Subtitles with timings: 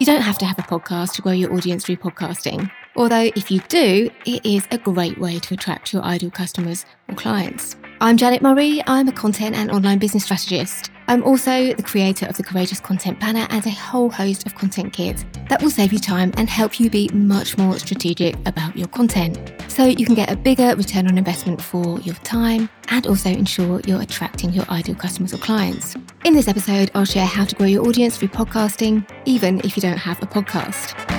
[0.00, 2.70] You don't have to have a podcast to grow your audience through podcasting.
[2.94, 7.16] Although, if you do, it is a great way to attract your ideal customers or
[7.16, 7.74] clients.
[8.00, 8.80] I'm Janet Murray.
[8.86, 10.92] I'm a content and online business strategist.
[11.08, 14.92] I'm also the creator of the Courageous Content Planner and a whole host of content
[14.92, 18.86] kits that will save you time and help you be much more strategic about your
[18.86, 19.52] content.
[19.66, 23.80] So you can get a bigger return on investment for your time and also ensure
[23.84, 25.96] you're attracting your ideal customers or clients.
[26.24, 29.80] In this episode, I'll share how to grow your audience through podcasting, even if you
[29.80, 31.17] don't have a podcast.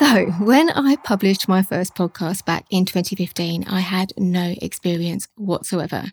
[0.00, 6.04] So, when I published my first podcast back in 2015, I had no experience whatsoever.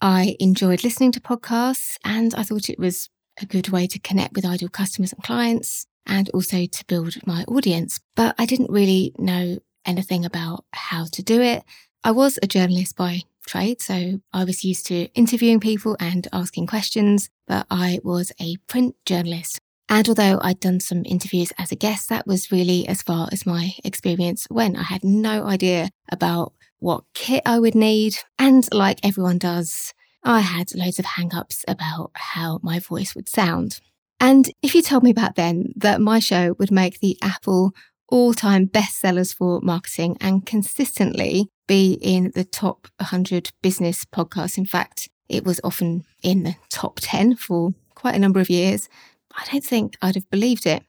[0.00, 3.08] I enjoyed listening to podcasts and I thought it was
[3.40, 7.42] a good way to connect with ideal customers and clients and also to build my
[7.48, 7.98] audience.
[8.14, 11.64] But I didn't really know anything about how to do it.
[12.04, 16.68] I was a journalist by trade, so I was used to interviewing people and asking
[16.68, 19.58] questions, but I was a print journalist.
[19.92, 23.44] And although I'd done some interviews as a guest, that was really as far as
[23.44, 24.78] my experience went.
[24.78, 28.16] I had no idea about what kit I would need.
[28.38, 29.92] And like everyone does,
[30.24, 33.80] I had loads of hang ups about how my voice would sound.
[34.18, 37.72] And if you told me back then that my show would make the Apple
[38.08, 44.64] all time bestsellers for marketing and consistently be in the top 100 business podcasts, in
[44.64, 48.88] fact, it was often in the top 10 for quite a number of years,
[49.36, 50.84] I don't think I'd have believed it.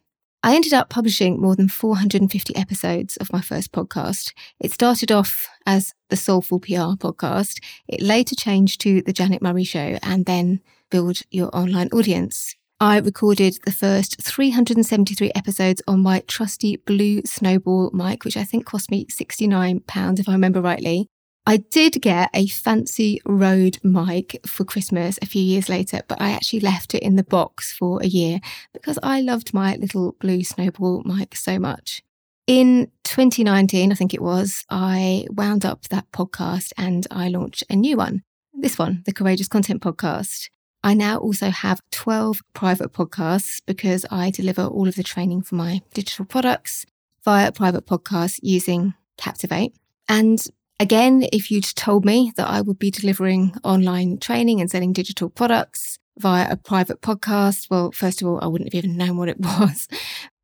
[0.45, 4.33] I ended up publishing more than 450 episodes of my first podcast.
[4.59, 7.63] It started off as the Soulful PR podcast.
[7.87, 10.59] It later changed to The Janet Murray Show and then
[10.91, 12.55] Build Your Online Audience.
[12.81, 18.65] I recorded the first 373 episodes on my trusty blue snowball mic, which I think
[18.65, 21.07] cost me £69 if I remember rightly.
[21.45, 26.31] I did get a fancy Rode mic for Christmas a few years later, but I
[26.31, 28.39] actually left it in the box for a year
[28.71, 32.01] because I loved my little blue snowball mic so much.
[32.47, 37.75] In 2019, I think it was, I wound up that podcast and I launched a
[37.75, 38.23] new one.
[38.53, 40.49] This one, the Courageous Content Podcast.
[40.81, 45.55] I now also have 12 private podcasts because I deliver all of the training for
[45.55, 46.85] my digital products
[47.25, 49.73] via private podcasts using Captivate.
[50.07, 50.45] And
[50.79, 55.29] Again, if you'd told me that I would be delivering online training and selling digital
[55.29, 59.29] products via a private podcast, well, first of all, I wouldn't have even known what
[59.29, 59.87] it was.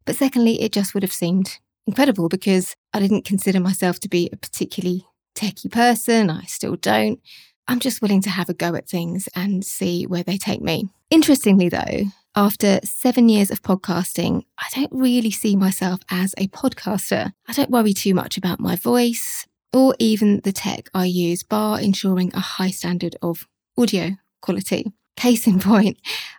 [0.06, 4.30] But secondly, it just would have seemed incredible because I didn't consider myself to be
[4.32, 6.30] a particularly techie person.
[6.30, 7.20] I still don't.
[7.68, 10.90] I'm just willing to have a go at things and see where they take me.
[11.10, 17.34] Interestingly, though, after seven years of podcasting, I don't really see myself as a podcaster.
[17.48, 21.80] I don't worry too much about my voice or even the tech I use, bar
[21.80, 23.47] ensuring a high standard of
[23.78, 24.91] audio quality.
[25.16, 25.97] Case in point,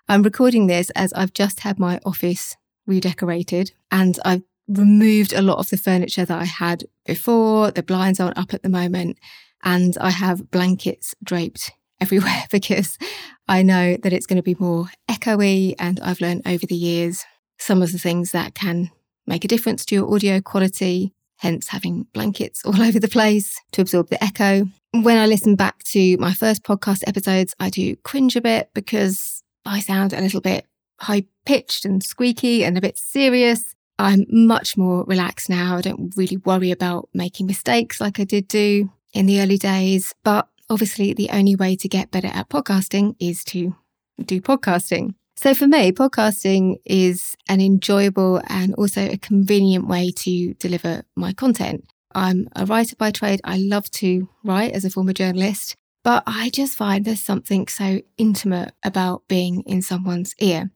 [0.08, 5.58] I'm recording this as I've just had my office redecorated and I've removed a lot
[5.58, 7.70] of the furniture that I had before.
[7.70, 9.18] The blinds aren't up at the moment
[9.62, 12.98] and I have blankets draped everywhere because
[13.46, 17.24] I know that it's going to be more echoey and I've learned over the years
[17.58, 18.90] some of the things that can
[19.26, 23.80] make a difference to your audio quality hence having blankets all over the place to
[23.80, 24.66] absorb the echo.
[24.92, 29.42] When I listen back to my first podcast episodes, I do cringe a bit because
[29.64, 30.66] I sound a little bit
[31.00, 33.74] high pitched and squeaky and a bit serious.
[33.98, 35.76] I'm much more relaxed now.
[35.76, 40.14] I don't really worry about making mistakes like I did do in the early days.
[40.24, 43.76] But obviously, the only way to get better at podcasting is to
[44.24, 45.14] do podcasting.
[45.42, 51.32] So for me, podcasting is an enjoyable and also a convenient way to deliver my
[51.32, 51.86] content.
[52.14, 53.40] I'm a writer by trade.
[53.42, 58.02] I love to write as a former journalist, but I just find there's something so
[58.18, 60.72] intimate about being in someone's ear.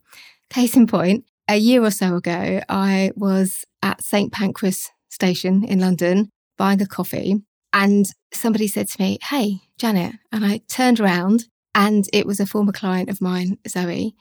[0.48, 4.32] Case in point, a year or so ago, I was at St.
[4.32, 7.42] Pancras station in London buying a coffee
[7.74, 10.14] and somebody said to me, Hey, Janet.
[10.32, 14.14] And I turned around and it was a former client of mine, Zoe.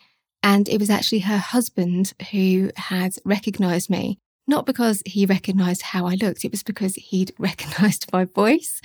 [0.44, 6.06] And it was actually her husband who had recognized me, not because he recognized how
[6.06, 8.82] I looked, it was because he'd recognized my voice.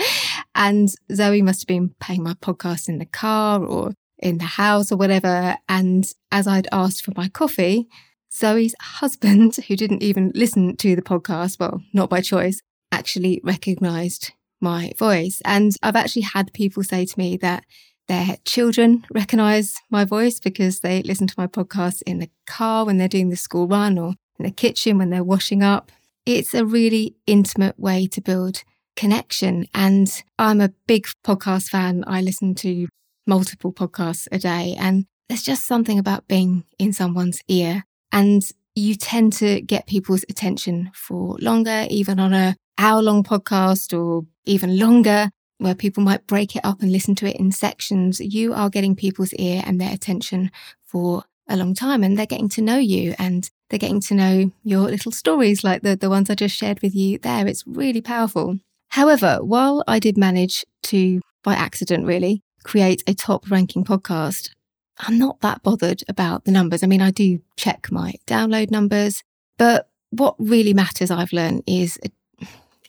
[0.54, 4.90] And Zoe must have been playing my podcast in the car or in the house
[4.92, 5.56] or whatever.
[5.68, 7.88] And as I'd asked for my coffee,
[8.32, 12.60] Zoe's husband, who didn't even listen to the podcast, well, not by choice,
[12.92, 15.40] actually recognized my voice.
[15.44, 17.64] And I've actually had people say to me that
[18.08, 22.98] their children recognize my voice because they listen to my podcast in the car when
[22.98, 25.92] they're doing the school run or in the kitchen when they're washing up.
[26.26, 28.64] It's a really intimate way to build
[28.96, 29.66] connection.
[29.74, 32.04] And I'm a big podcast fan.
[32.06, 32.88] I listen to
[33.26, 34.74] multiple podcasts a day.
[34.78, 38.42] And there's just something about being in someone's ear And
[38.74, 44.24] you tend to get people's attention for longer, even on a hour long podcast or
[44.44, 48.20] even longer, where people might break it up and listen to it in sections.
[48.20, 50.50] You are getting people's ear and their attention
[50.84, 54.52] for a long time and they're getting to know you and they're getting to know
[54.64, 57.46] your little stories like the, the ones I just shared with you there.
[57.46, 58.58] It's really powerful.
[58.90, 64.50] However, while I did manage to, by accident really, create a top ranking podcast,
[64.98, 66.82] I'm not that bothered about the numbers.
[66.82, 69.22] I mean, I do check my download numbers,
[69.56, 71.98] but what really matters, I've learned, is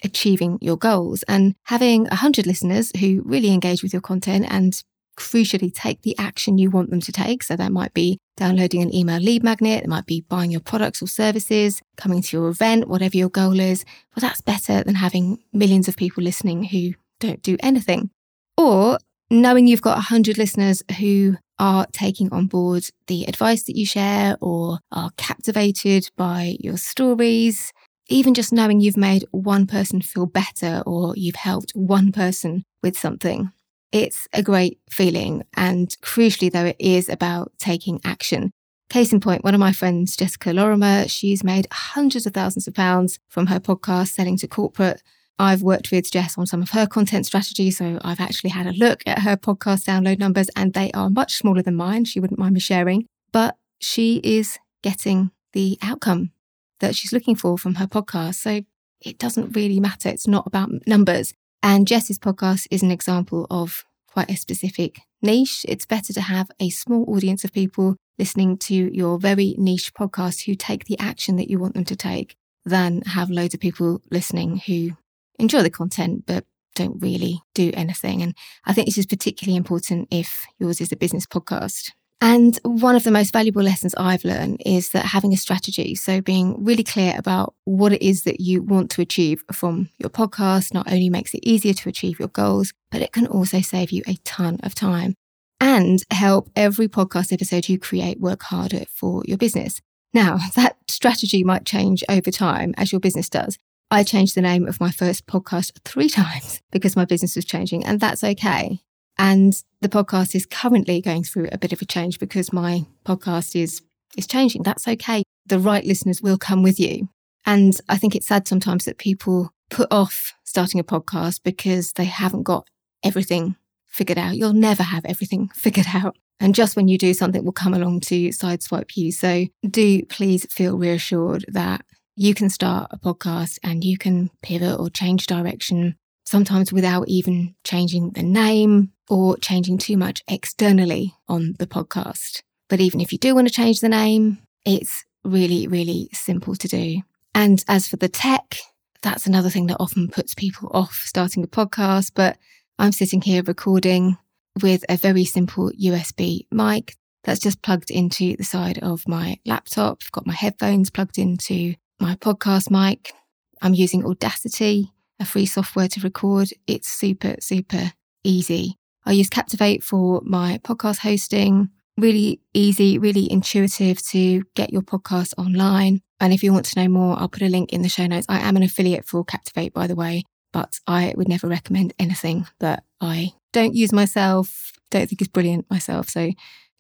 [0.04, 4.84] achieving your goals and having 100 listeners who really engage with your content and
[5.18, 7.44] crucially take the action you want them to take.
[7.44, 11.02] So that might be downloading an email lead magnet, it might be buying your products
[11.02, 13.84] or services, coming to your event, whatever your goal is.
[14.16, 18.12] Well, that's better than having millions of people listening who don't do anything.
[18.58, 18.98] Or
[19.30, 24.38] knowing you've got 100 listeners who are taking on board the advice that you share
[24.40, 27.74] or are captivated by your stories.
[28.10, 32.98] Even just knowing you've made one person feel better or you've helped one person with
[32.98, 33.52] something
[33.92, 35.44] it's a great feeling.
[35.56, 38.52] And crucially, though, it is about taking action.
[38.90, 42.74] Case in point, one of my friends, Jessica Lorimer, she's made hundreds of thousands of
[42.74, 45.04] pounds from her podcast selling to corporate.
[45.38, 48.74] I've worked with Jess on some of her content strategy, so I've actually had a
[48.74, 52.06] look at her podcast download numbers, and they are much smaller than mine.
[52.06, 56.32] She wouldn't mind me sharing, but she is getting the outcome
[56.80, 58.36] that she's looking for from her podcast.
[58.36, 58.62] So
[59.02, 60.10] it doesn't really matter.
[60.10, 61.34] It's not about numbers.
[61.62, 65.66] And Jess's podcast is an example of quite a specific niche.
[65.68, 70.46] It's better to have a small audience of people listening to your very niche podcast
[70.46, 72.36] who take the action that you want them to take
[72.66, 74.92] than have loads of people listening who
[75.38, 76.46] enjoy the content but
[76.76, 78.22] don't really do anything.
[78.22, 78.36] And
[78.66, 81.92] I think this is particularly important if yours is a business podcast.
[82.22, 86.20] And one of the most valuable lessons I've learned is that having a strategy, so
[86.20, 90.74] being really clear about what it is that you want to achieve from your podcast,
[90.74, 94.04] not only makes it easier to achieve your goals, but it can also save you
[94.06, 95.16] a ton of time
[95.62, 99.82] and help every podcast episode you create work harder for your business.
[100.14, 103.58] Now, that strategy might change over time as your business does.
[103.92, 107.86] I changed the name of my first podcast three times because my business was changing,
[107.86, 108.82] and that's okay.
[109.20, 113.62] And the podcast is currently going through a bit of a change because my podcast
[113.62, 113.82] is
[114.18, 114.64] is changing.
[114.64, 115.24] That's okay.
[115.46, 117.10] The right listeners will come with you.
[117.46, 122.06] And I think it's sad sometimes that people put off starting a podcast because they
[122.06, 122.68] haven't got
[123.04, 123.56] everything
[123.88, 124.38] figured out.
[124.38, 126.16] You'll never have everything figured out.
[126.40, 129.12] And just when you do, something will come along to sideswipe you.
[129.12, 134.80] So do please feel reassured that you can start a podcast and you can pivot
[134.80, 141.56] or change direction sometimes without even changing the name or changing too much externally on
[141.60, 142.42] the podcast.
[142.70, 146.68] But even if you do want to change the name, it's really, really simple to
[146.68, 147.02] do.
[147.34, 148.58] And as for the tech,
[149.02, 152.12] that's another thing that often puts people off starting a podcast.
[152.14, 152.38] But
[152.78, 154.18] I'm sitting here recording
[154.62, 160.00] with a very simple USB mic that's just plugged into the side of my laptop.
[160.04, 163.14] I've got my headphones plugged into my podcast mic.
[163.62, 166.50] I'm using Audacity a free software to record.
[166.66, 167.92] It's super, super
[168.24, 168.79] easy.
[169.10, 171.70] I use Captivate for my podcast hosting.
[171.98, 176.02] Really easy, really intuitive to get your podcast online.
[176.20, 178.28] And if you want to know more, I'll put a link in the show notes.
[178.30, 182.46] I am an affiliate for Captivate, by the way, but I would never recommend anything
[182.60, 186.08] that I don't use myself, don't think is brilliant myself.
[186.10, 186.30] So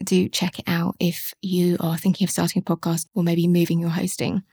[0.03, 3.79] do check it out if you are thinking of starting a podcast or maybe moving
[3.79, 4.43] your hosting.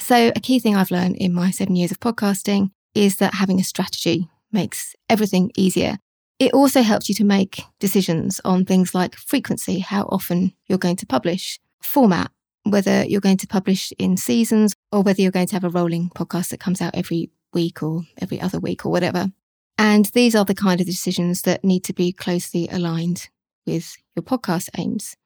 [0.00, 3.60] So, a key thing I've learned in my seven years of podcasting is that having
[3.60, 5.98] a strategy makes everything easier.
[6.38, 10.96] It also helps you to make decisions on things like frequency, how often you're going
[10.96, 12.30] to publish, format,
[12.62, 16.10] whether you're going to publish in seasons or whether you're going to have a rolling
[16.10, 19.28] podcast that comes out every week or every other week or whatever.
[19.78, 23.28] And these are the kind of decisions that need to be closely aligned
[23.66, 25.16] with your podcast aims.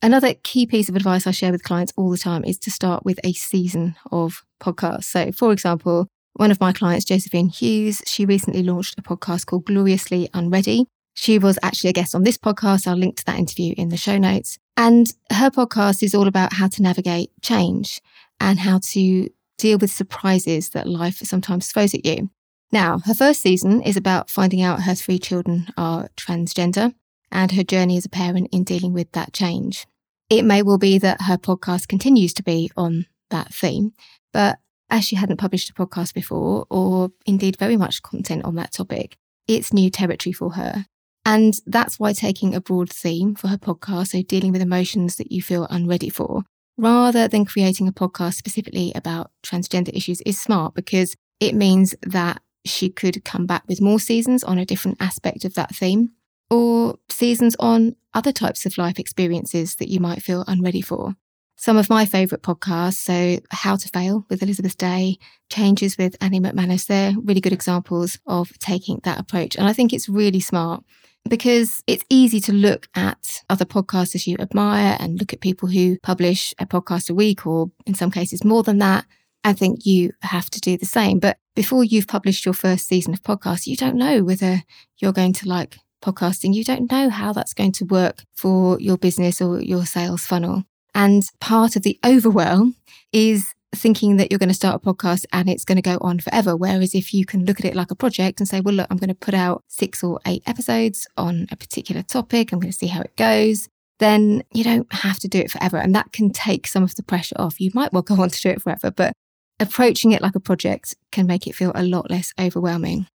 [0.00, 3.04] Another key piece of advice I share with clients all the time is to start
[3.04, 5.04] with a season of podcasts.
[5.04, 9.66] So, for example, one of my clients, Josephine Hughes, she recently launched a podcast called
[9.66, 10.86] Gloriously Unready.
[11.14, 12.86] She was actually a guest on this podcast.
[12.86, 14.58] I'll link to that interview in the show notes.
[14.76, 18.00] And her podcast is all about how to navigate change
[18.40, 22.30] and how to deal with surprises that life sometimes throws at you.
[22.72, 26.94] Now, her first season is about finding out her three children are transgender
[27.30, 29.86] and her journey as a parent in dealing with that change.
[30.30, 33.92] It may well be that her podcast continues to be on that theme,
[34.32, 34.58] but
[34.92, 39.16] as she hadn't published a podcast before, or indeed very much content on that topic,
[39.48, 40.86] it's new territory for her.
[41.24, 45.32] And that's why taking a broad theme for her podcast, so dealing with emotions that
[45.32, 46.42] you feel unready for,
[46.76, 52.42] rather than creating a podcast specifically about transgender issues is smart because it means that
[52.64, 56.10] she could come back with more seasons on a different aspect of that theme
[56.50, 61.14] or seasons on other types of life experiences that you might feel unready for.
[61.62, 66.40] Some of my favourite podcasts, so How to Fail with Elizabeth Day, Changes with Annie
[66.40, 69.54] Macmanus, they're really good examples of taking that approach.
[69.54, 70.82] And I think it's really smart
[71.30, 76.00] because it's easy to look at other podcasters you admire and look at people who
[76.02, 79.06] publish a podcast a week or in some cases more than that
[79.44, 81.20] I think you have to do the same.
[81.20, 84.64] But before you've published your first season of podcast, you don't know whether
[84.98, 86.54] you're going to like podcasting.
[86.54, 90.64] You don't know how that's going to work for your business or your sales funnel.
[90.94, 92.76] And part of the overwhelm
[93.12, 96.18] is thinking that you're going to start a podcast and it's going to go on
[96.18, 96.56] forever.
[96.56, 98.98] Whereas if you can look at it like a project and say, well, look, I'm
[98.98, 102.78] going to put out six or eight episodes on a particular topic, I'm going to
[102.78, 103.68] see how it goes,
[103.98, 105.78] then you don't have to do it forever.
[105.78, 107.60] And that can take some of the pressure off.
[107.60, 109.12] You might well go on to do it forever, but
[109.58, 113.06] approaching it like a project can make it feel a lot less overwhelming.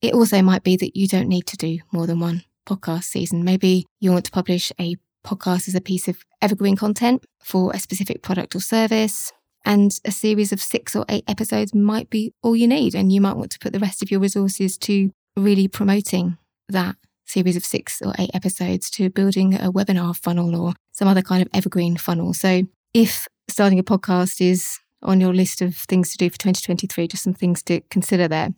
[0.00, 3.44] It also might be that you don't need to do more than one podcast season.
[3.44, 7.78] Maybe you want to publish a podcast as a piece of evergreen content for a
[7.78, 9.32] specific product or service.
[9.64, 12.94] And a series of six or eight episodes might be all you need.
[12.94, 16.96] And you might want to put the rest of your resources to really promoting that
[17.26, 21.42] series of six or eight episodes to building a webinar funnel or some other kind
[21.42, 22.32] of evergreen funnel.
[22.32, 22.62] So
[22.94, 27.24] if starting a podcast is on your list of things to do for 2023, just
[27.24, 28.50] some things to consider there.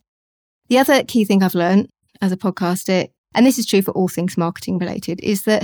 [0.69, 1.89] The other key thing I've learned
[2.21, 5.63] as a podcaster, and this is true for all things marketing related, is that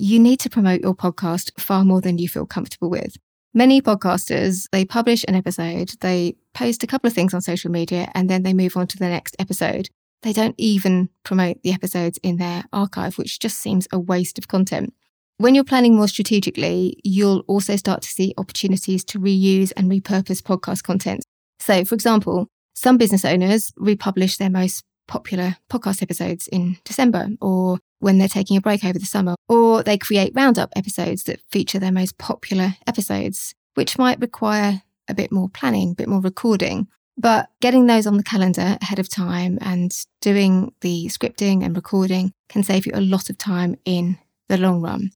[0.00, 3.16] you need to promote your podcast far more than you feel comfortable with.
[3.52, 8.10] Many podcasters, they publish an episode, they post a couple of things on social media,
[8.14, 9.90] and then they move on to the next episode.
[10.22, 14.48] They don't even promote the episodes in their archive, which just seems a waste of
[14.48, 14.94] content.
[15.36, 20.40] When you're planning more strategically, you'll also start to see opportunities to reuse and repurpose
[20.40, 21.24] podcast content.
[21.58, 27.80] So, for example, some business owners republish their most popular podcast episodes in December or
[28.00, 31.78] when they're taking a break over the summer, or they create roundup episodes that feature
[31.78, 36.88] their most popular episodes, which might require a bit more planning, a bit more recording.
[37.16, 42.32] But getting those on the calendar ahead of time and doing the scripting and recording
[42.48, 45.10] can save you a lot of time in the long run.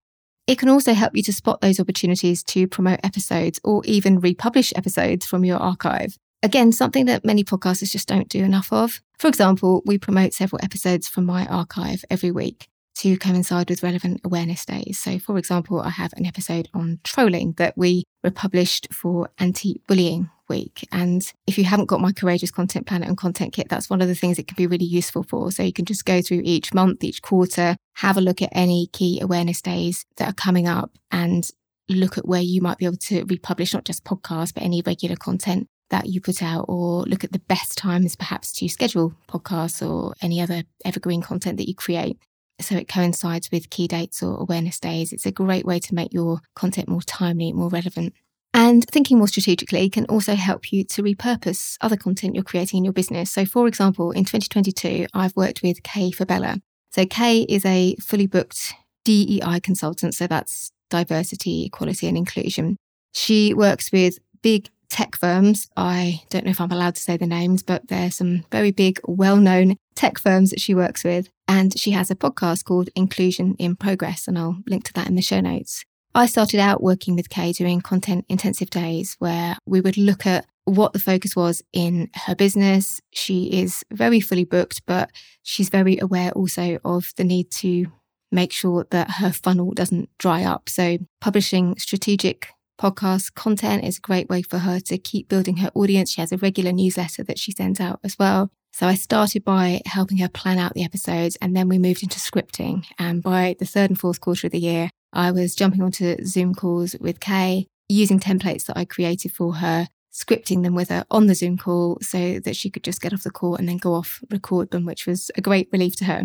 [0.47, 4.75] It can also help you to spot those opportunities to promote episodes or even republish
[4.76, 6.19] episodes from your archive.
[6.43, 9.00] Again, something that many podcasters just don't do enough of.
[9.19, 14.21] For example, we promote several episodes from my archive every week to coincide with relevant
[14.25, 14.99] awareness days.
[14.99, 20.31] So, for example, I have an episode on trolling that we republished for anti bullying
[20.49, 20.87] week.
[20.93, 24.09] And if you haven't got my Courageous Content Planner and Content Kit, that's one of
[24.09, 25.51] the things it can be really useful for.
[25.51, 28.89] So, you can just go through each month, each quarter, have a look at any
[28.93, 31.49] key awareness days that are coming up and
[31.89, 35.17] look at where you might be able to republish not just podcasts, but any regular
[35.17, 39.87] content that you put out, or look at the best times perhaps to schedule podcasts
[39.87, 42.19] or any other evergreen content that you create
[42.61, 45.13] so it coincides with key dates or awareness days.
[45.13, 48.15] It's a great way to make your content more timely, more relevant.
[48.53, 52.85] And thinking more strategically can also help you to repurpose other content you're creating in
[52.85, 53.31] your business.
[53.33, 56.61] So, for example, in 2022, I've worked with Kay Fabella.
[56.93, 60.15] So, Kay is a fully booked DEI consultant.
[60.15, 62.77] So, that's diversity, equality, and inclusion.
[63.13, 65.69] She works with big tech firms.
[65.76, 69.00] I don't know if I'm allowed to say the names, but there's some very big,
[69.05, 71.29] well known tech firms that she works with.
[71.47, 75.14] And she has a podcast called Inclusion in Progress, and I'll link to that in
[75.14, 75.85] the show notes.
[76.14, 80.47] I started out working with Kay doing content intensive days where we would look at
[80.64, 83.00] what the focus was in her business.
[83.12, 85.11] She is very fully booked, but
[85.43, 87.87] she's very aware also of the need to
[88.31, 90.69] make sure that her funnel doesn't dry up.
[90.69, 95.71] So, publishing strategic podcast content is a great way for her to keep building her
[95.75, 96.11] audience.
[96.11, 98.50] She has a regular newsletter that she sends out as well.
[98.73, 102.19] So I started by helping her plan out the episodes and then we moved into
[102.19, 102.85] scripting.
[102.99, 106.54] And by the third and fourth quarter of the year, I was jumping onto Zoom
[106.54, 111.28] calls with Kay, using templates that I created for her, scripting them with her on
[111.28, 113.95] the Zoom call so that she could just get off the call and then go
[113.95, 116.25] off, record them, which was a great relief to her.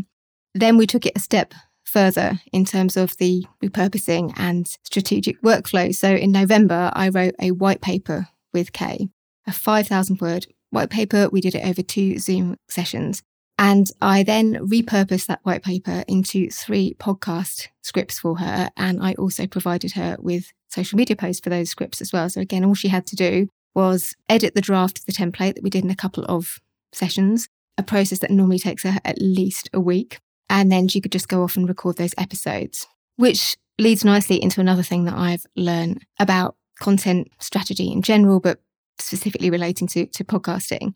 [0.56, 1.54] Then we took it a step
[1.90, 5.94] further in terms of the repurposing and strategic workflow.
[5.94, 9.10] So in November, I wrote a white paper with Kay,
[9.48, 11.30] a 5,000 word white paper.
[11.32, 13.24] We did it over two Zoom sessions.
[13.58, 18.70] And I then repurposed that white paper into three podcast scripts for her.
[18.78, 22.30] And I also provided her with social media posts for those scripts as well.
[22.30, 25.64] So again, all she had to do was edit the draft of the template that
[25.64, 26.60] we did in a couple of
[26.94, 30.20] sessions, a process that normally takes her at least a week.
[30.50, 32.88] And then she could just go off and record those episodes,
[33.18, 38.60] which leads nicely into another thing that I've learned about content strategy in general, but
[38.98, 40.94] specifically relating to, to podcasting.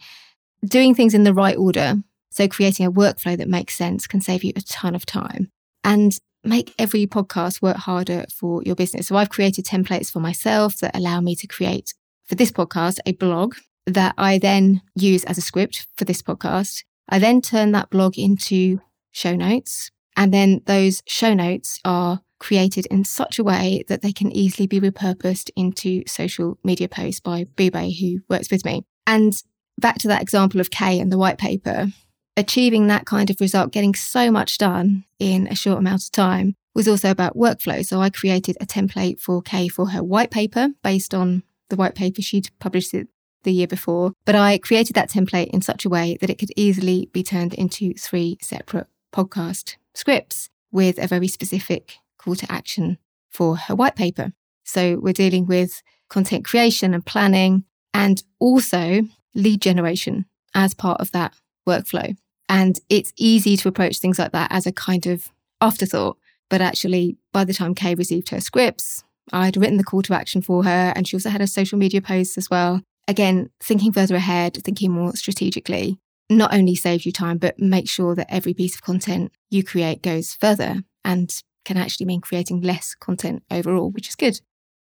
[0.65, 1.95] Doing things in the right order,
[2.29, 5.49] so creating a workflow that makes sense, can save you a ton of time
[5.83, 9.07] and make every podcast work harder for your business.
[9.07, 11.93] So I've created templates for myself that allow me to create
[12.25, 13.55] for this podcast a blog
[13.85, 16.83] that I then use as a script for this podcast.
[17.09, 18.79] I then turn that blog into
[19.13, 19.89] show notes.
[20.17, 24.67] And then those show notes are created in such a way that they can easily
[24.67, 28.83] be repurposed into social media posts by Bube, who works with me.
[29.07, 29.33] And
[29.79, 31.87] back to that example of Kay and the white paper,
[32.35, 36.55] achieving that kind of result, getting so much done in a short amount of time
[36.75, 37.85] was also about workflow.
[37.85, 41.95] So I created a template for Kay for her white paper based on the white
[41.95, 43.07] paper she'd published it
[43.43, 44.13] the year before.
[44.25, 47.53] But I created that template in such a way that it could easily be turned
[47.53, 52.97] into three separate podcast scripts with a very specific call to action
[53.29, 54.33] for her white paper.
[54.63, 59.03] So we're dealing with content creation and planning and also
[59.35, 61.33] lead generation as part of that
[61.67, 62.15] workflow.
[62.49, 65.29] And it's easy to approach things like that as a kind of
[65.61, 66.17] afterthought.
[66.49, 70.41] But actually, by the time Kay received her scripts, I'd written the call to action
[70.41, 72.81] for her, and she also had a social media post as well.
[73.07, 75.97] Again, thinking further ahead, thinking more strategically,
[76.29, 80.01] not only saves you time, but make sure that every piece of content you create
[80.01, 81.33] goes further and
[81.65, 84.39] can actually mean creating less content overall, which is good.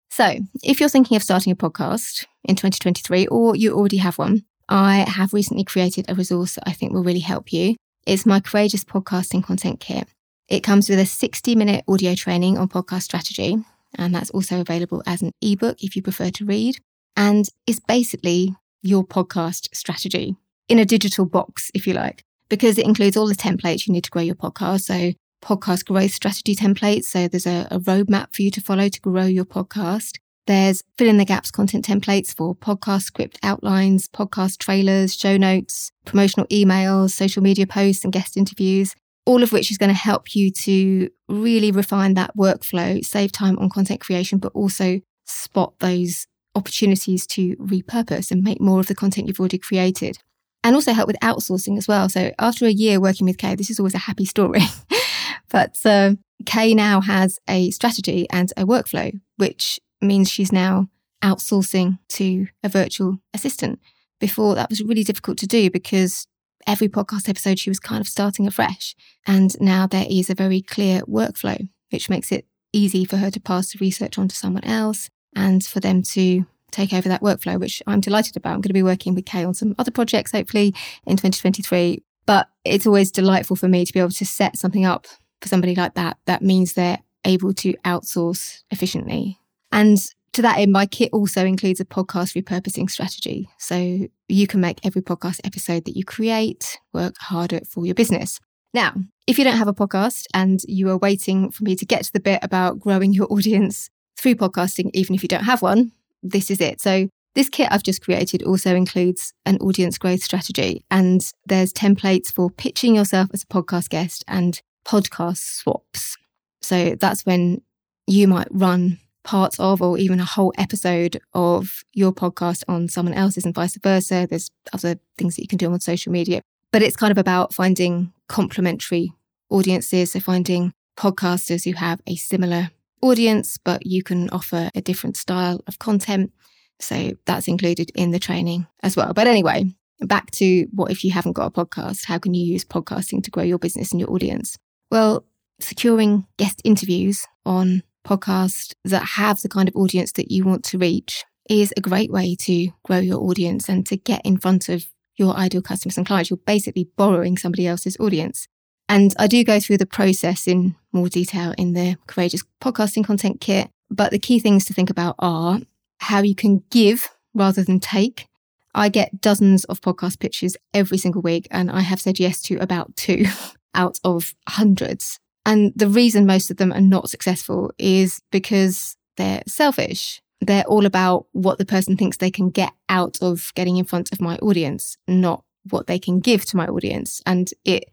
[0.09, 4.43] So, if you're thinking of starting a podcast in 2023 or you already have one,
[4.69, 7.75] I have recently created a resource that I think will really help you.
[8.05, 10.07] It's my Courageous Podcasting Content Kit.
[10.47, 13.57] It comes with a 60 minute audio training on podcast strategy,
[13.97, 16.77] and that's also available as an ebook if you prefer to read.
[17.17, 20.35] And it's basically your podcast strategy
[20.67, 24.03] in a digital box, if you like, because it includes all the templates you need
[24.03, 24.81] to grow your podcast.
[24.81, 27.05] So, podcast growth strategy templates.
[27.05, 30.17] So, there's a, a roadmap for you to follow to grow your podcast.
[30.47, 35.91] There's fill in the gaps content templates for podcast script outlines, podcast trailers, show notes,
[36.05, 38.93] promotional emails, social media posts, and guest interviews,
[39.25, 43.57] all of which is going to help you to really refine that workflow, save time
[43.57, 48.95] on content creation, but also spot those opportunities to repurpose and make more of the
[48.95, 50.19] content you've already created.
[50.65, 52.09] And also help with outsourcing as well.
[52.09, 54.61] So after a year working with Kay, this is always a happy story.
[55.51, 56.15] but uh,
[56.47, 60.87] Kay now has a strategy and a workflow, which means she's now
[61.23, 63.79] outsourcing to a virtual assistant.
[64.19, 66.25] Before that was really difficult to do because
[66.65, 68.95] every podcast episode she was kind of starting afresh.
[69.27, 73.39] And now there is a very clear workflow, which makes it easy for her to
[73.39, 77.59] pass the research on to someone else and for them to take over that workflow,
[77.59, 78.51] which I'm delighted about.
[78.53, 80.73] I'm going to be working with Kay on some other projects, hopefully
[81.05, 82.03] in 2023.
[82.25, 85.07] But it's always delightful for me to be able to set something up
[85.41, 86.17] for somebody like that.
[86.25, 89.39] That means they're able to outsource efficiently
[89.75, 89.97] and
[90.31, 93.49] to that end, my kit also includes a podcast repurposing strategy.
[93.57, 98.39] So you can make every podcast episode that you create work harder for your business.
[98.73, 98.93] Now,
[99.27, 102.13] if you don't have a podcast and you are waiting for me to get to
[102.13, 105.91] the bit about growing your audience through podcasting, even if you don't have one,
[106.25, 106.81] this is it.
[106.81, 112.31] So this kit I've just created also includes an audience growth strategy, and there's templates
[112.33, 116.15] for pitching yourself as a podcast guest and podcast swaps.
[116.61, 117.61] So that's when
[118.07, 123.15] you might run parts of or even a whole episode of your podcast on someone
[123.15, 124.27] else's and vice versa.
[124.29, 127.53] There's other things that you can do on social media, but it's kind of about
[127.53, 129.11] finding complementary
[129.49, 130.13] audiences.
[130.13, 135.61] So finding podcasters who have a similar audience, but you can offer a different style
[135.67, 136.31] of content.
[136.79, 139.13] So that's included in the training as well.
[139.13, 139.65] But anyway,
[140.01, 142.05] back to what if you haven't got a podcast?
[142.05, 144.57] How can you use podcasting to grow your business and your audience?
[144.91, 145.25] Well,
[145.59, 150.77] securing guest interviews on podcasts that have the kind of audience that you want to
[150.77, 154.85] reach is a great way to grow your audience and to get in front of
[155.17, 156.29] your ideal customers and clients.
[156.29, 158.47] You're basically borrowing somebody else's audience.
[158.87, 163.41] And I do go through the process in more detail in the Courageous Podcasting Content
[163.41, 163.69] Kit.
[163.89, 165.59] But the key things to think about are
[165.99, 168.27] how you can give rather than take.
[168.73, 172.57] I get dozens of podcast pitches every single week, and I have said yes to
[172.57, 173.25] about two
[173.73, 175.19] out of hundreds.
[175.45, 180.21] And the reason most of them are not successful is because they're selfish.
[180.41, 184.11] They're all about what the person thinks they can get out of getting in front
[184.11, 187.21] of my audience, not what they can give to my audience.
[187.25, 187.85] And it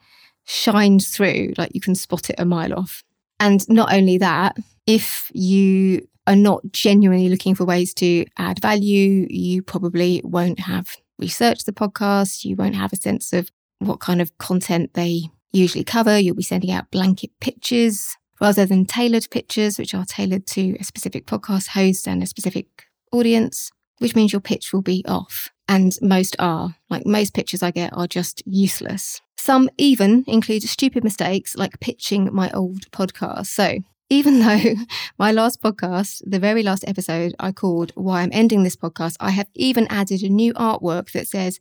[0.44, 3.02] shines through, like you can spot it a mile off.
[3.40, 9.26] And not only that, if you are not genuinely looking for ways to add value,
[9.28, 12.44] you probably won't have researched the podcast.
[12.44, 16.18] You won't have a sense of what kind of content they usually cover.
[16.18, 20.84] You'll be sending out blanket pitches rather than tailored pitches, which are tailored to a
[20.84, 22.66] specific podcast host and a specific
[23.12, 25.50] audience, which means your pitch will be off.
[25.68, 26.76] And most are.
[26.90, 29.20] Like most pitches I get are just useless.
[29.44, 33.48] Some even include stupid mistakes like pitching my old podcast.
[33.48, 34.76] So even though
[35.18, 39.30] my last podcast, the very last episode, I called Why I'm Ending This Podcast, I
[39.30, 41.58] have even added a new artwork that says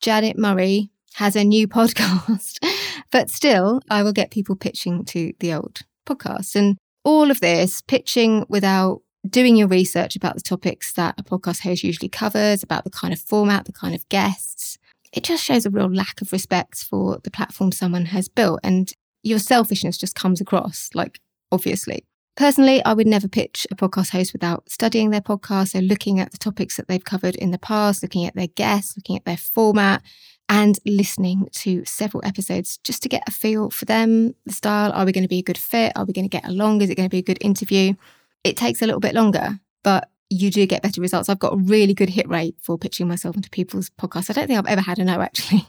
[0.00, 2.64] Janet Murray has a new podcast.
[3.10, 6.54] but still, I will get people pitching to the old podcast.
[6.54, 11.62] And all of this, pitching without doing your research about the topics that a podcast
[11.62, 14.78] host usually covers, about the kind of format, the kind of guests,
[15.14, 18.58] it just shows a real lack of respect for the platform someone has built.
[18.64, 21.20] And your selfishness just comes across, like,
[21.52, 22.04] obviously.
[22.36, 25.68] Personally, I would never pitch a podcast host without studying their podcast.
[25.68, 28.96] So, looking at the topics that they've covered in the past, looking at their guests,
[28.96, 30.02] looking at their format,
[30.48, 34.90] and listening to several episodes just to get a feel for them, the style.
[34.92, 35.92] Are we going to be a good fit?
[35.94, 36.82] Are we going to get along?
[36.82, 37.94] Is it going to be a good interview?
[38.42, 41.28] It takes a little bit longer, but you do get better results.
[41.28, 44.30] I've got a really good hit rate for pitching myself into people's podcasts.
[44.30, 45.66] I don't think I've ever had a no, actually.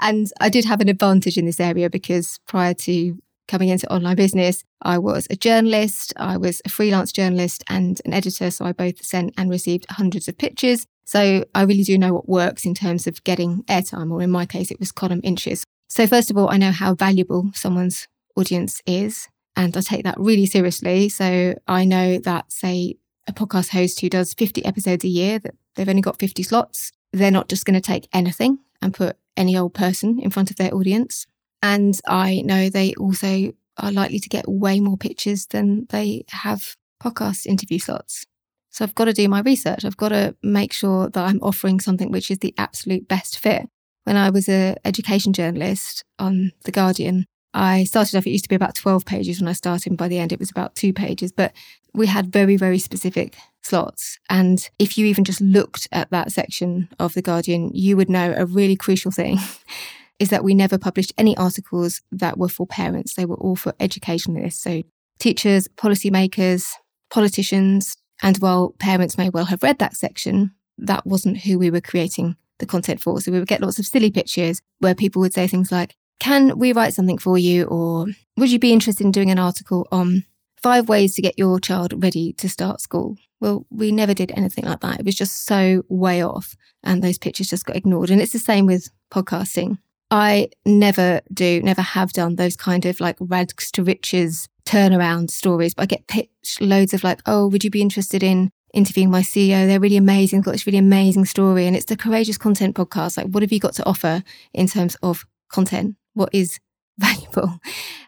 [0.00, 3.18] And I did have an advantage in this area because prior to
[3.48, 8.12] coming into online business, I was a journalist, I was a freelance journalist and an
[8.12, 8.50] editor.
[8.50, 10.86] So I both sent and received hundreds of pitches.
[11.04, 14.46] So I really do know what works in terms of getting airtime, or in my
[14.46, 15.64] case, it was column inches.
[15.88, 20.20] So, first of all, I know how valuable someone's audience is, and I take that
[20.20, 21.08] really seriously.
[21.08, 22.94] So, I know that, say,
[23.26, 26.92] a podcast host who does 50 episodes a year, that they've only got 50 slots,
[27.12, 30.56] they're not just going to take anything and put any old person in front of
[30.56, 31.26] their audience.
[31.62, 36.76] And I know they also are likely to get way more pitches than they have
[37.02, 38.26] podcast interview slots.
[38.70, 39.84] So I've got to do my research.
[39.84, 43.68] I've got to make sure that I'm offering something which is the absolute best fit.
[44.04, 48.48] When I was an education journalist on The Guardian, I started off, it used to
[48.48, 49.90] be about 12 pages when I started.
[49.90, 51.32] And by the end, it was about two pages.
[51.32, 51.52] But
[51.94, 54.18] we had very, very specific slots.
[54.28, 58.34] And if you even just looked at that section of The Guardian, you would know
[58.36, 59.38] a really crucial thing
[60.18, 63.14] is that we never published any articles that were for parents.
[63.14, 64.62] They were all for educationalists.
[64.62, 64.82] So
[65.18, 66.72] teachers, policymakers,
[67.10, 71.80] politicians, and while parents may well have read that section, that wasn't who we were
[71.80, 73.20] creating the content for.
[73.20, 76.58] So we would get lots of silly pictures where people would say things like, Can
[76.58, 77.64] we write something for you?
[77.64, 78.06] Or
[78.36, 80.24] would you be interested in doing an article on
[80.56, 83.16] five ways to get your child ready to start school?
[83.40, 85.00] Well, we never did anything like that.
[85.00, 86.54] It was just so way off.
[86.84, 88.10] And those pictures just got ignored.
[88.10, 89.78] And it's the same with podcasting.
[90.10, 95.72] I never do, never have done those kind of like rags to riches turnaround stories,
[95.72, 99.22] but I get pitched loads of like, oh, would you be interested in interviewing my
[99.22, 99.66] CEO?
[99.66, 100.40] They're really amazing.
[100.40, 101.66] They've got this really amazing story.
[101.66, 103.16] And it's the Courageous Content podcast.
[103.16, 105.96] Like, what have you got to offer in terms of content?
[106.20, 106.60] What is
[106.98, 107.58] valuable?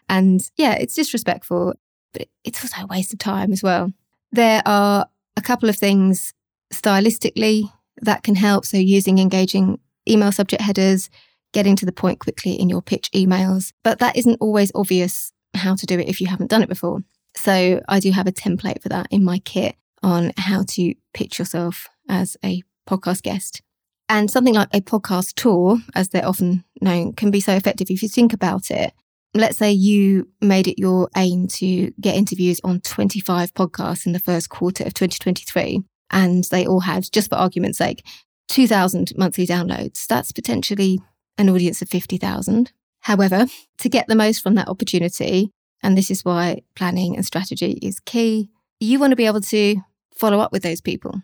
[0.07, 1.73] And yeah, it's disrespectful,
[2.13, 3.91] but it's also a waste of time as well.
[4.31, 6.31] There are a couple of things
[6.71, 7.71] stylistically
[8.01, 8.65] that can help.
[8.65, 11.09] So using engaging email subject headers,
[11.53, 13.71] getting to the point quickly in your pitch emails.
[13.83, 16.99] But that isn't always obvious how to do it if you haven't done it before.
[17.35, 21.39] So I do have a template for that in my kit on how to pitch
[21.39, 23.61] yourself as a podcast guest.
[24.09, 28.03] And something like a podcast tour, as they're often known, can be so effective if
[28.03, 28.93] you think about it.
[29.33, 34.19] Let's say you made it your aim to get interviews on 25 podcasts in the
[34.19, 38.05] first quarter of 2023, and they all had, just for argument's sake,
[38.49, 40.05] 2,000 monthly downloads.
[40.05, 40.99] That's potentially
[41.37, 42.71] an audience of 50,000.
[42.99, 43.47] However,
[43.79, 47.99] to get the most from that opportunity, and this is why planning and strategy is
[47.99, 49.77] key, you want to be able to
[50.15, 51.21] follow up with those people.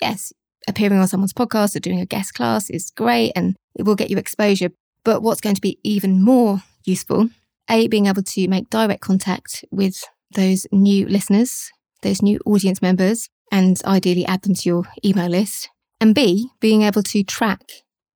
[0.00, 0.32] Yes,
[0.68, 4.10] appearing on someone's podcast or doing a guest class is great and it will get
[4.10, 4.70] you exposure.
[5.04, 7.28] But what's going to be even more useful,
[7.70, 11.70] A, being able to make direct contact with those new listeners,
[12.02, 15.68] those new audience members, and ideally add them to your email list.
[16.00, 17.62] And B, being able to track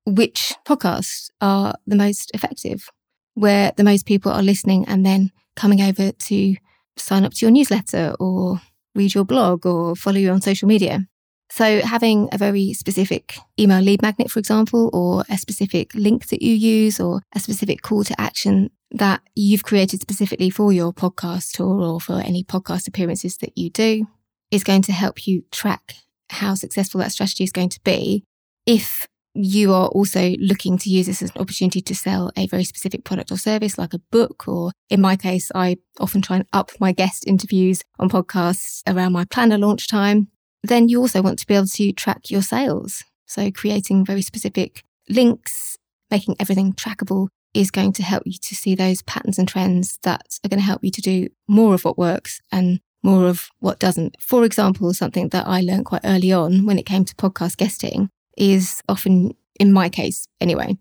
[0.05, 2.89] which podcasts are the most effective,
[3.33, 6.55] where the most people are listening and then coming over to
[6.97, 8.61] sign up to your newsletter or
[8.95, 11.07] read your blog or follow you on social media.
[11.49, 16.41] So, having a very specific email lead magnet, for example, or a specific link that
[16.41, 21.51] you use, or a specific call to action that you've created specifically for your podcast
[21.51, 24.05] tour or for any podcast appearances that you do,
[24.51, 25.95] is going to help you track
[26.29, 28.23] how successful that strategy is going to be
[28.65, 32.63] if you are also looking to use this as an opportunity to sell a very
[32.63, 36.45] specific product or service, like a book, or in my case, I often try and
[36.53, 40.29] up my guest interviews on podcasts around my planner launch time,
[40.63, 43.03] then you also want to be able to track your sales.
[43.25, 45.77] So creating very specific links,
[46.09, 50.39] making everything trackable is going to help you to see those patterns and trends that
[50.43, 53.79] are going to help you to do more of what works and more of what
[53.79, 54.15] doesn't.
[54.19, 58.09] For example, something that I learned quite early on when it came to podcast guesting
[58.37, 60.77] is often, in my case anyway,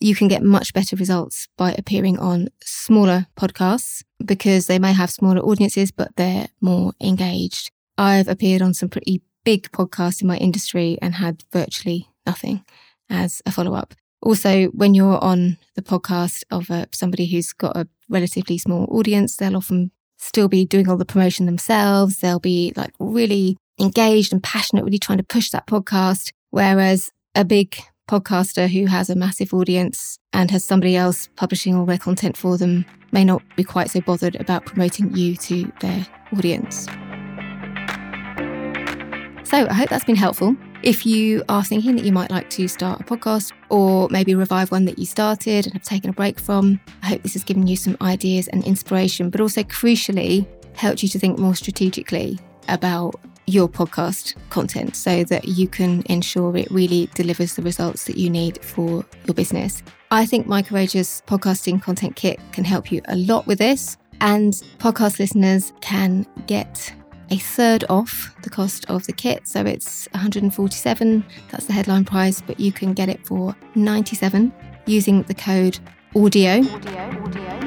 [0.00, 5.10] you can get much better results by appearing on smaller podcasts because they may have
[5.10, 7.70] smaller audiences, but they're more engaged.
[8.00, 12.64] I've appeared on some pretty big podcasts in my industry and had virtually nothing
[13.10, 13.92] as a follow up.
[14.22, 19.36] Also, when you're on the podcast of uh, somebody who's got a relatively small audience,
[19.36, 22.20] they'll often still be doing all the promotion themselves.
[22.20, 26.32] They'll be like really engaged and passionate, really trying to push that podcast.
[26.48, 27.76] Whereas a big
[28.08, 32.56] podcaster who has a massive audience and has somebody else publishing all their content for
[32.56, 36.88] them may not be quite so bothered about promoting you to their audience.
[39.50, 40.54] So I hope that's been helpful.
[40.84, 44.70] If you are thinking that you might like to start a podcast or maybe revive
[44.70, 47.66] one that you started and have taken a break from, I hope this has given
[47.66, 53.16] you some ideas and inspiration, but also crucially helped you to think more strategically about
[53.48, 58.30] your podcast content so that you can ensure it really delivers the results that you
[58.30, 59.82] need for your business.
[60.12, 64.52] I think my Courageous Podcasting Content Kit can help you a lot with this, and
[64.78, 66.94] podcast listeners can get
[67.30, 69.46] a third off the cost of the kit.
[69.46, 74.52] So it's 147, that's the headline price, but you can get it for 97
[74.86, 75.78] using the code
[76.16, 76.60] audio.
[76.62, 77.60] audio, audio.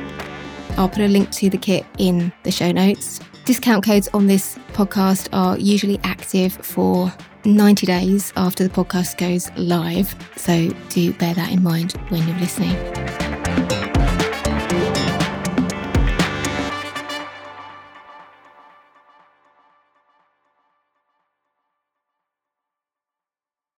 [0.78, 3.20] I'll put a link to the kit in the show notes.
[3.46, 7.14] Discount codes on this podcast are usually active for
[7.46, 10.16] 90 days after the podcast goes live.
[10.38, 13.33] So do bear that in mind when you're listening.